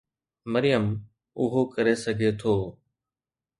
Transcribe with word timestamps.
مريم 0.51 0.85
اهو 1.41 1.61
ڪري 1.73 1.95
سگهي 2.03 2.31
ٿو. 2.39 2.53